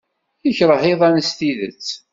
Yekṛeh 0.45 0.83
iḍan 0.91 1.17
s 1.27 1.31
tidet. 1.37 1.87